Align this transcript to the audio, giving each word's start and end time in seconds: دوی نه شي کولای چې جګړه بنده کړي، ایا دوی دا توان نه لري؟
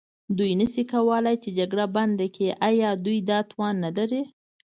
دوی 0.37 0.51
نه 0.61 0.67
شي 0.73 0.83
کولای 0.93 1.35
چې 1.43 1.49
جګړه 1.59 1.85
بنده 1.95 2.27
کړي، 2.35 2.49
ایا 2.67 2.89
دوی 3.05 3.19
دا 3.29 3.39
توان 3.51 3.75
نه 3.83 3.89
لري؟ 3.97 4.21